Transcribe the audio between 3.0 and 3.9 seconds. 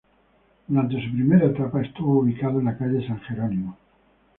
San Jerónimo.